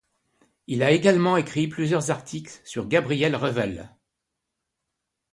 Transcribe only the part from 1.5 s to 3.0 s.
plusieurs articles sur